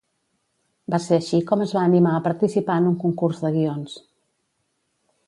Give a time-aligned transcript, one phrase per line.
[0.93, 3.99] Va ser així com es va animar a participar en un concurs de guions.